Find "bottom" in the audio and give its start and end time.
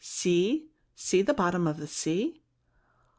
1.35-1.67